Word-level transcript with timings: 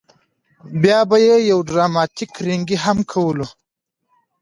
بیا 0.81 0.99
به 1.09 1.17
یې 1.25 1.35
یو 1.51 1.59
ډراماتیک 1.69 2.31
رینګی 2.45 2.77
هم 2.85 2.97
کولو. 3.11 3.45